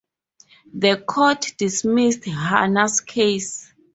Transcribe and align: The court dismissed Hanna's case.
The 0.73 0.97
court 0.97 1.53
dismissed 1.59 2.25
Hanna's 2.25 3.01
case. 3.01 3.71